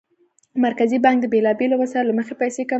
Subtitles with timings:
[0.65, 2.69] مرکزي بانک د بېلابېلو وسایلو له مخې پیسې کنټرولوي.